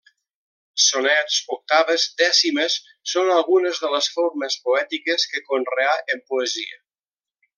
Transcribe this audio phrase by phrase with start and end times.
[0.85, 2.77] Sonets, octaves, dècimes
[3.11, 6.83] són algunes de les formes poètiques que conreà en poesia.